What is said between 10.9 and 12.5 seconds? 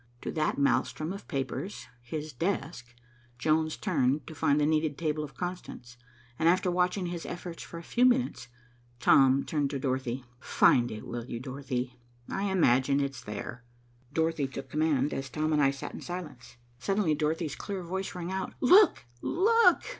will you, Dorothy? I